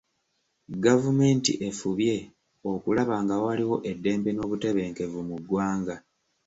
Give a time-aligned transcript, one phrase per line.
[0.85, 2.17] Gavumenti efubye
[2.71, 5.95] okulaba nga waliwo eddembe n'obutebenkevu mu ggwanga.